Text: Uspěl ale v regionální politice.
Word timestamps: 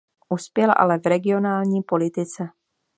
Uspěl 0.29 0.73
ale 0.77 0.99
v 0.99 1.05
regionální 1.05 1.81
politice. 1.83 2.47